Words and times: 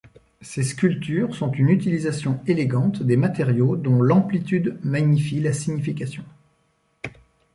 Ses 0.41 0.63
sculptures 0.63 1.35
sont 1.35 1.51
une 1.51 1.69
utilisation 1.69 2.39
élégante 2.47 3.03
des 3.03 3.17
matériaux 3.17 3.75
dont 3.75 4.01
l'amplitude 4.01 4.79
magnifie 4.81 5.39
la 5.39 5.53
signification. 5.53 6.23